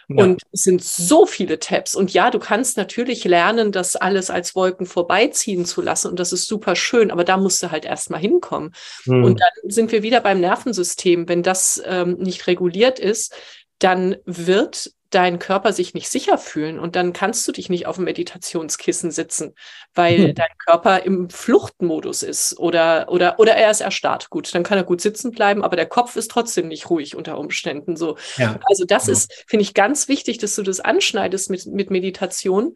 [0.08, 0.24] Ja.
[0.24, 1.94] Und es sind so viele Tabs.
[1.94, 6.08] Und ja, du kannst natürlich lernen, das alles als Wolken vorbeiziehen zu lassen.
[6.08, 7.10] Und das ist super schön.
[7.10, 8.72] Aber da musst du halt erstmal hinkommen.
[9.04, 9.24] Mhm.
[9.24, 11.28] Und dann sind wir wieder beim Nervensystem.
[11.28, 13.34] Wenn das ähm, nicht reguliert ist,
[13.78, 17.96] dann wird dein Körper sich nicht sicher fühlen und dann kannst du dich nicht auf
[17.96, 19.54] dem Meditationskissen sitzen,
[19.94, 20.34] weil mhm.
[20.34, 24.28] dein Körper im Fluchtmodus ist oder, oder, oder er ist erstarrt.
[24.28, 27.38] Gut, dann kann er gut sitzen bleiben, aber der Kopf ist trotzdem nicht ruhig unter
[27.38, 27.96] Umständen.
[27.96, 28.18] So.
[28.36, 28.60] Ja.
[28.66, 29.14] Also das ja.
[29.14, 32.74] ist, finde ich, ganz wichtig, dass du das anschneidest mit, mit Meditation,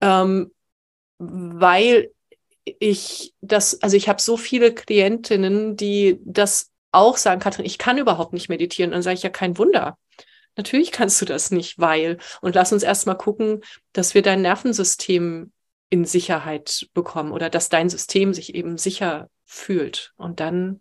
[0.00, 0.52] ähm,
[1.18, 2.12] weil
[2.78, 7.98] ich das, also ich habe so viele Klientinnen, die das auch sagen, Katrin, ich kann
[7.98, 8.92] überhaupt nicht meditieren.
[8.92, 9.98] dann sage ich ja kein Wunder.
[10.56, 12.18] Natürlich kannst du das nicht, weil.
[12.40, 15.52] Und lass uns erstmal gucken, dass wir dein Nervensystem
[15.90, 20.12] in Sicherheit bekommen oder dass dein System sich eben sicher fühlt.
[20.16, 20.80] Und dann,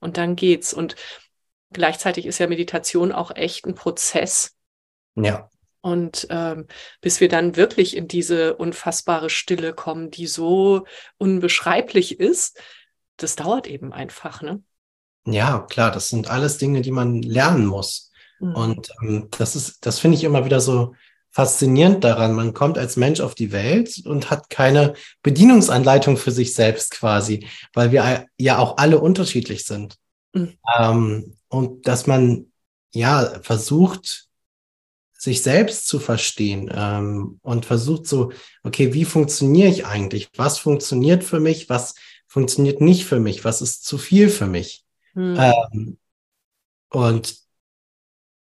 [0.00, 0.72] und dann geht's.
[0.72, 0.96] Und
[1.72, 4.56] gleichzeitig ist ja Meditation auch echt ein Prozess.
[5.14, 5.50] Ja.
[5.80, 6.66] Und ähm,
[7.00, 10.84] bis wir dann wirklich in diese unfassbare Stille kommen, die so
[11.18, 12.60] unbeschreiblich ist,
[13.16, 14.62] das dauert eben einfach, ne?
[15.26, 18.05] Ja, klar, das sind alles Dinge, die man lernen muss.
[18.40, 18.54] Mhm.
[18.54, 20.94] Und ähm, das ist, das finde ich immer wieder so
[21.30, 22.32] faszinierend daran.
[22.32, 27.46] Man kommt als Mensch auf die Welt und hat keine Bedienungsanleitung für sich selbst quasi,
[27.74, 29.96] weil wir ja auch alle unterschiedlich sind.
[30.32, 30.54] Mhm.
[30.78, 32.46] Ähm, und dass man
[32.92, 34.26] ja versucht,
[35.18, 40.30] sich selbst zu verstehen ähm, und versucht so, okay, wie funktioniere ich eigentlich?
[40.36, 41.68] Was funktioniert für mich?
[41.68, 41.94] Was
[42.26, 43.44] funktioniert nicht für mich?
[43.44, 44.84] Was ist zu viel für mich?
[45.14, 45.36] Mhm.
[45.38, 45.98] Ähm,
[46.90, 47.45] und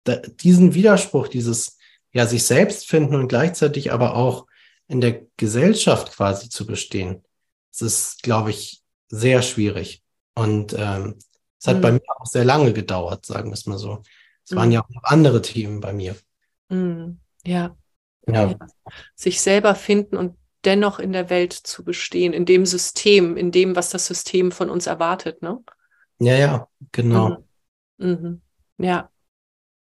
[0.04, 1.78] da, diesen Widerspruch, dieses
[2.12, 4.46] ja sich selbst finden und gleichzeitig aber auch
[4.88, 7.24] in der Gesellschaft quasi zu bestehen,
[7.70, 10.02] das ist, glaube ich, sehr schwierig.
[10.34, 11.16] Und ähm,
[11.58, 11.80] es hat mhm.
[11.80, 14.02] bei mir auch sehr lange gedauert, sagen wir es mal so.
[14.44, 14.72] Es waren mhm.
[14.72, 16.16] ja auch noch andere Themen bei mir.
[16.68, 17.20] Mhm.
[17.44, 17.76] Ja.
[18.26, 18.50] ja.
[18.50, 18.58] ja.
[19.14, 23.76] Sich selber finden und dennoch in der Welt zu bestehen, in dem System, in dem,
[23.76, 25.62] was das System von uns erwartet, ne?
[26.18, 27.44] Ja, ja, genau.
[27.98, 28.08] Mhm.
[28.08, 28.42] mhm.
[28.78, 29.11] Ja.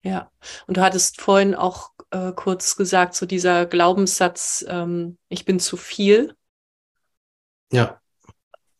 [0.06, 0.30] Ja,
[0.68, 5.78] und du hattest vorhin auch äh, kurz gesagt, so dieser Glaubenssatz, ähm, ich bin zu
[5.78, 6.36] viel.
[7.72, 8.00] Ja.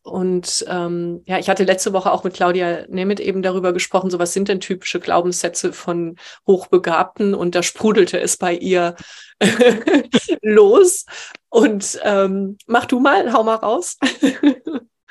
[0.04, 4.20] Und ähm, ja, ich hatte letzte Woche auch mit Claudia Nemeth eben darüber gesprochen, so
[4.20, 8.96] was sind denn typische Glaubenssätze von Hochbegabten und da sprudelte es bei ihr
[10.44, 11.06] los.
[11.50, 13.98] Und ähm, mach du mal, hau mal raus.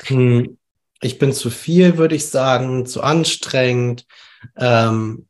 [0.06, 0.58] Hm,
[1.00, 4.06] ich bin zu viel, würde ich sagen, zu anstrengend.
[4.56, 5.28] Ähm,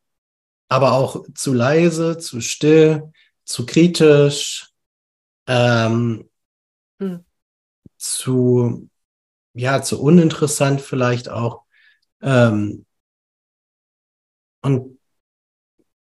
[0.74, 3.12] aber auch zu leise, zu still,
[3.44, 4.70] zu kritisch,
[5.46, 6.28] ähm,
[6.98, 7.24] hm.
[7.96, 8.90] zu,
[9.52, 11.62] ja, zu uninteressant vielleicht auch.
[12.22, 12.87] Ähm,
[14.62, 14.98] und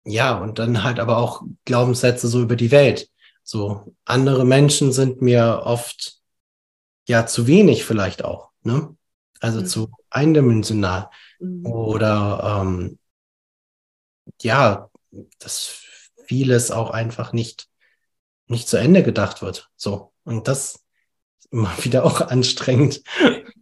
[0.06, 3.10] ja, und dann halt aber auch Glaubenssätze so über die Welt.
[3.42, 6.20] So, andere Menschen sind mir oft
[7.06, 8.96] ja zu wenig vielleicht auch, ne?
[9.40, 9.66] Also mhm.
[9.66, 11.10] zu eindimensional.
[11.38, 11.66] Mhm.
[11.66, 12.98] Oder ähm,
[14.42, 14.90] ja,
[15.38, 15.82] dass
[16.26, 17.68] vieles auch einfach nicht,
[18.46, 19.70] nicht zu Ende gedacht wird.
[19.76, 20.12] So.
[20.24, 20.82] Und das
[21.38, 23.02] ist immer wieder auch anstrengend.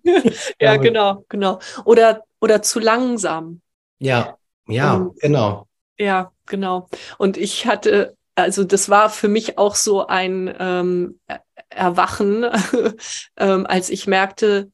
[0.61, 1.59] ja, genau, genau.
[1.85, 3.61] Oder, oder zu langsam.
[3.99, 4.37] Ja,
[4.67, 5.69] ja, um, genau.
[5.99, 6.89] Ja, genau.
[7.19, 11.21] Und ich hatte, also das war für mich auch so ein ähm,
[11.69, 12.45] Erwachen,
[13.37, 14.71] ähm, als ich merkte,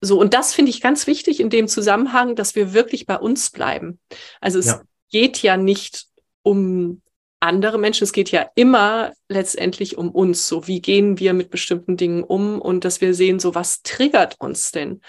[0.00, 3.50] so, und das finde ich ganz wichtig in dem Zusammenhang, dass wir wirklich bei uns
[3.50, 3.98] bleiben.
[4.40, 4.82] Also es ja
[5.14, 6.06] geht ja nicht
[6.42, 7.00] um
[7.38, 10.48] andere Menschen, es geht ja immer letztendlich um uns.
[10.48, 14.34] So, wie gehen wir mit bestimmten Dingen um und dass wir sehen, so was triggert
[14.40, 15.02] uns denn?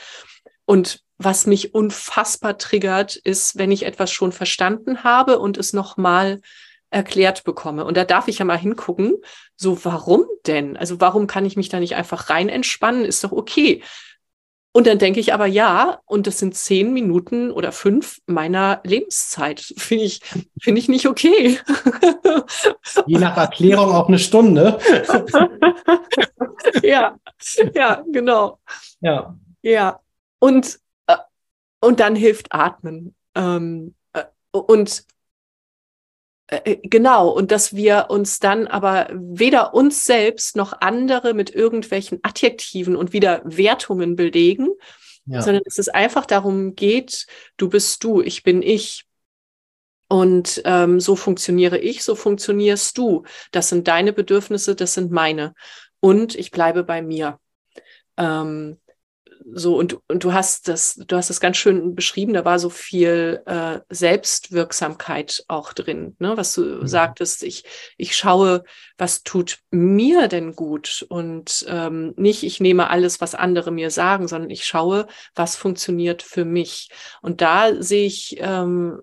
[0.66, 6.40] Und was mich unfassbar triggert, ist, wenn ich etwas schon verstanden habe und es nochmal
[6.92, 7.84] erklärt bekomme.
[7.84, 9.16] Und da darf ich ja mal hingucken,
[9.56, 10.78] so warum denn?
[10.78, 13.06] Also warum kann ich mich da nicht einfach rein entspannen?
[13.06, 13.82] Ist doch okay.
[14.76, 19.62] Und dann denke ich aber ja, und das sind zehn Minuten oder fünf meiner Lebenszeit.
[19.78, 20.20] Finde ich,
[20.60, 21.60] finde ich nicht okay.
[23.06, 24.78] Je nach Erklärung auch eine Stunde.
[26.84, 27.18] ja,
[27.74, 28.60] ja, genau.
[29.00, 29.38] Ja.
[29.62, 30.02] Ja.
[30.40, 31.16] Und, äh,
[31.80, 33.16] und dann hilft Atmen.
[33.34, 35.06] Ähm, äh, und
[36.84, 42.96] genau, und dass wir uns dann aber weder uns selbst noch andere mit irgendwelchen Adjektiven
[42.96, 44.70] und wieder Wertungen belegen,
[45.26, 45.42] ja.
[45.42, 47.26] sondern dass es einfach darum geht,
[47.58, 49.06] du bist du, ich bin ich.
[50.08, 53.24] Und ähm, so funktioniere ich, so funktionierst du.
[53.52, 55.56] Das sind deine Bedürfnisse, das sind meine.
[56.00, 57.40] Und ich bleibe bei mir.
[58.18, 58.78] Ähm,
[59.54, 62.70] so und, und du hast das, du hast das ganz schön beschrieben, da war so
[62.70, 66.36] viel äh, Selbstwirksamkeit auch drin, ne?
[66.36, 66.88] was du mhm.
[66.88, 67.64] sagtest, ich,
[67.98, 68.64] ich schaue,
[68.98, 74.28] was tut mir denn gut und ähm, nicht, ich nehme alles, was andere mir sagen,
[74.28, 76.90] sondern ich schaue, was funktioniert für mich.
[77.22, 79.00] Und da sehe ich ähm,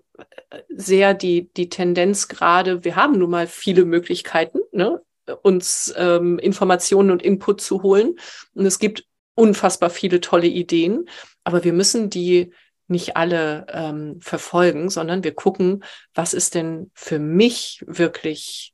[0.69, 5.01] sehr die, die Tendenz gerade, wir haben nun mal viele Möglichkeiten, ne?
[5.41, 8.15] uns ähm, Informationen und Input zu holen.
[8.53, 9.05] Und es gibt
[9.35, 11.09] unfassbar viele tolle Ideen,
[11.43, 12.51] aber wir müssen die
[12.87, 18.73] nicht alle ähm, verfolgen, sondern wir gucken, was ist denn für mich wirklich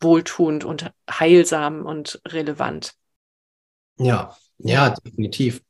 [0.00, 2.94] wohltuend und heilsam und relevant.
[3.98, 5.62] Ja, ja, definitiv.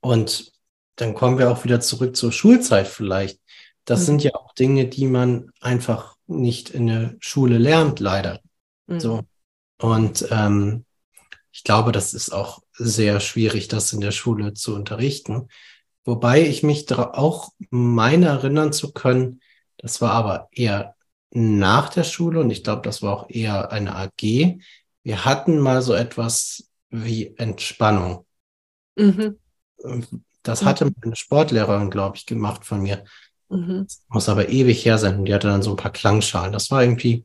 [0.00, 0.52] Und
[0.96, 3.40] dann kommen wir auch wieder zurück zur Schulzeit vielleicht.
[3.84, 4.04] Das mhm.
[4.04, 8.40] sind ja auch Dinge, die man einfach nicht in der Schule lernt, leider.
[8.86, 9.00] Mhm.
[9.00, 9.22] So.
[9.80, 10.84] Und ähm,
[11.52, 15.48] ich glaube, das ist auch sehr schwierig, das in der Schule zu unterrichten.
[16.04, 19.40] Wobei ich mich auch meine erinnern zu können,
[19.78, 20.94] das war aber eher
[21.30, 24.58] nach der Schule und ich glaube, das war auch eher eine AG.
[25.02, 28.26] Wir hatten mal so etwas wie Entspannung.
[28.96, 29.38] Mhm.
[30.42, 33.04] Das hatte meine Sportlehrerin, glaube ich, gemacht von mir.
[33.48, 33.86] Mhm.
[34.08, 35.24] Muss aber ewig her sein.
[35.24, 36.52] Die hatte dann so ein paar Klangschalen.
[36.52, 37.24] Das war irgendwie,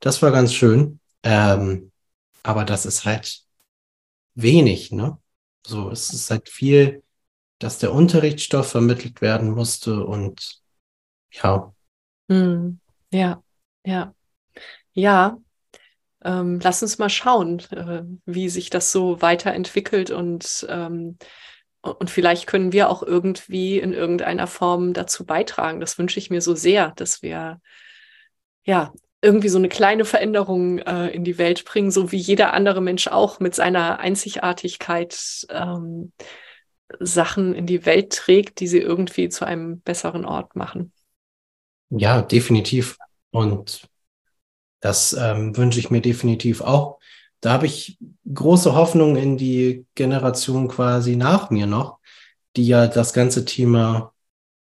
[0.00, 1.00] das war ganz schön.
[1.22, 1.90] Ähm,
[2.42, 3.42] aber das ist halt
[4.40, 5.18] wenig, ne?
[5.66, 7.02] So, es ist halt viel,
[7.58, 10.60] dass der Unterrichtsstoff vermittelt werden musste und
[11.30, 11.74] ja.
[12.28, 12.78] Mm,
[13.12, 13.42] ja,
[13.84, 14.14] ja,
[14.92, 15.38] ja.
[16.24, 21.18] Ähm, lass uns mal schauen, äh, wie sich das so weiterentwickelt und ähm,
[21.80, 25.80] und vielleicht können wir auch irgendwie in irgendeiner Form dazu beitragen.
[25.80, 27.60] Das wünsche ich mir so sehr, dass wir
[28.64, 32.80] ja irgendwie so eine kleine Veränderung äh, in die Welt bringen, so wie jeder andere
[32.80, 36.12] Mensch auch mit seiner Einzigartigkeit ähm,
[37.00, 40.92] Sachen in die Welt trägt, die sie irgendwie zu einem besseren Ort machen.
[41.90, 42.96] Ja, definitiv.
[43.30, 43.88] Und
[44.80, 46.98] das ähm, wünsche ich mir definitiv auch.
[47.40, 47.98] Da habe ich
[48.32, 51.98] große Hoffnung in die Generation quasi nach mir noch,
[52.56, 54.12] die ja das ganze Thema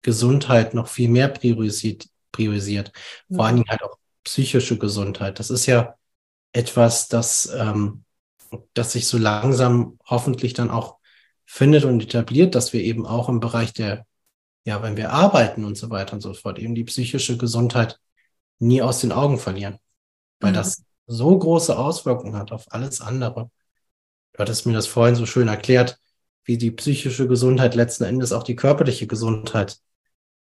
[0.03, 2.93] Gesundheit noch viel mehr priorisiert, priorisiert.
[3.33, 5.39] Vor allen Dingen halt auch psychische Gesundheit.
[5.39, 5.95] Das ist ja
[6.53, 8.05] etwas, das, ähm,
[8.75, 10.97] das sich so langsam hoffentlich dann auch
[11.45, 14.05] findet und etabliert, dass wir eben auch im Bereich der,
[14.65, 18.01] ja, wenn wir arbeiten und so weiter und so fort, eben die psychische Gesundheit
[18.59, 19.79] nie aus den Augen verlieren.
[20.41, 20.57] Weil mhm.
[20.57, 23.49] das so große Auswirkungen hat auf alles andere.
[24.33, 26.01] Du hattest mir das vorhin so schön erklärt,
[26.45, 29.79] wie die psychische Gesundheit letzten Endes auch die körperliche Gesundheit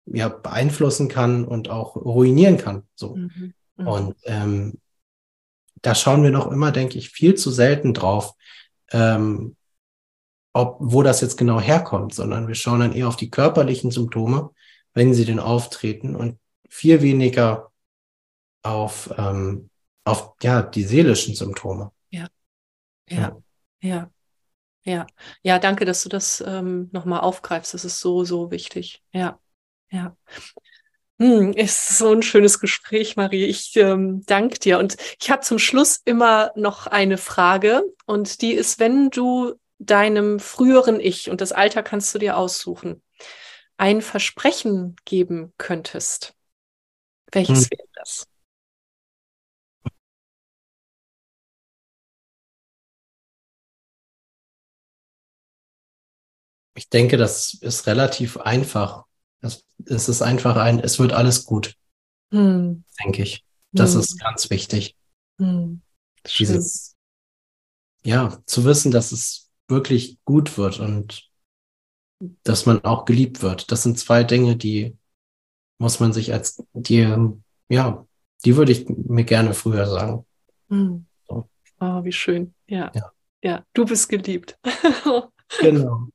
[0.06, 2.84] ja, beeinflussen kann und auch ruinieren kann.
[2.94, 3.16] So.
[3.16, 3.54] Mhm.
[3.82, 3.88] Mhm.
[3.88, 4.80] Und ähm,
[5.82, 8.34] da schauen wir noch immer, denke ich, viel zu selten drauf,
[8.92, 9.56] ähm,
[10.52, 14.50] ob, wo das jetzt genau herkommt, sondern wir schauen dann eher auf die körperlichen Symptome,
[14.94, 17.70] wenn sie denn auftreten und viel weniger
[18.62, 19.70] auf, ähm,
[20.04, 21.90] auf ja, die seelischen Symptome.
[22.10, 22.28] Ja.
[23.08, 23.40] Ja.
[23.80, 24.10] Ja.
[24.84, 25.06] Ja.
[25.42, 27.74] Ja, danke, dass du das ähm, nochmal aufgreifst.
[27.74, 29.02] Das ist so, so wichtig.
[29.12, 29.38] Ja.
[29.90, 30.16] Ja.
[31.22, 33.44] Hm, ist so ein schönes Gespräch, Marie.
[33.44, 34.80] Ich ähm, danke dir.
[34.80, 37.84] Und ich habe zum Schluss immer noch eine Frage.
[38.06, 43.04] Und die ist, wenn du deinem früheren Ich, und das Alter kannst du dir aussuchen,
[43.76, 46.34] ein Versprechen geben könntest,
[47.30, 47.70] welches hm.
[47.70, 48.26] wäre das?
[56.74, 59.04] Ich denke, das ist relativ einfach.
[59.42, 61.76] Es, es ist einfach ein, es wird alles gut,
[62.32, 62.84] hm.
[63.02, 63.44] denke ich.
[63.72, 64.00] Das hm.
[64.00, 64.96] ist ganz wichtig.
[65.38, 65.82] Hm.
[66.38, 66.96] Dieses,
[68.04, 71.28] ja, zu wissen, dass es wirklich gut wird und
[72.44, 73.72] dass man auch geliebt wird.
[73.72, 74.96] Das sind zwei Dinge, die
[75.78, 77.16] muss man sich als, die,
[77.68, 78.06] ja,
[78.44, 80.24] die würde ich mir gerne früher sagen.
[80.68, 81.06] Hm.
[81.26, 81.48] So.
[81.80, 82.54] Oh, wie schön.
[82.68, 82.92] Ja.
[82.94, 83.12] ja.
[83.42, 84.56] Ja, du bist geliebt.
[85.60, 86.06] genau.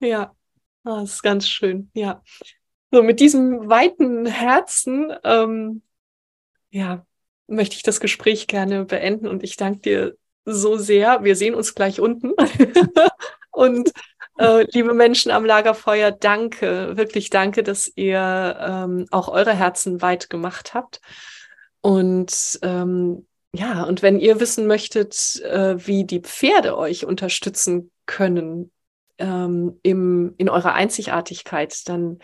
[0.00, 0.34] Ja,
[0.84, 1.90] oh, das ist ganz schön.
[1.94, 2.22] Ja.
[2.90, 5.82] So, mit diesem weiten Herzen, ähm,
[6.70, 7.04] ja,
[7.46, 11.22] möchte ich das Gespräch gerne beenden und ich danke dir so sehr.
[11.22, 12.32] Wir sehen uns gleich unten.
[13.50, 13.92] und
[14.38, 20.30] äh, liebe Menschen am Lagerfeuer, danke, wirklich danke, dass ihr ähm, auch eure Herzen weit
[20.30, 21.00] gemacht habt.
[21.82, 28.70] Und ähm, ja, und wenn ihr wissen möchtet, äh, wie die Pferde euch unterstützen können
[29.18, 32.20] ähm, im, in eurer Einzigartigkeit, dann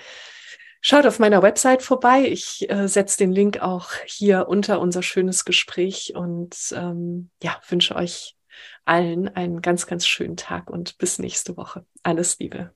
[0.85, 2.29] schaut auf meiner Website vorbei.
[2.29, 7.97] Ich äh, setze den Link auch hier unter unser schönes Gespräch und ähm, ja, wünsche
[7.97, 8.37] euch
[8.85, 11.87] allen einen ganz, ganz schönen Tag und bis nächste Woche.
[12.03, 12.73] Alles Liebe.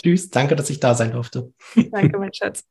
[0.00, 1.52] Tschüss, danke, dass ich da sein durfte.
[1.90, 2.64] Danke, mein Schatz.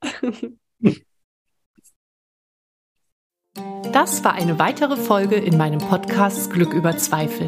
[3.91, 7.47] Das war eine weitere Folge in meinem Podcast Glück über Zweifel.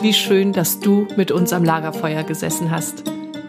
[0.00, 3.19] Wie schön, dass du mit uns am Lagerfeuer gesessen hast.